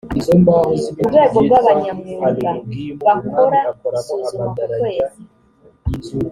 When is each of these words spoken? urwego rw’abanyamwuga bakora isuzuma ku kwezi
urwego 0.99 1.37
rw’abanyamwuga 1.45 2.49
bakora 3.03 3.97
isuzuma 4.21 4.45
ku 4.57 4.65
kwezi 4.77 5.19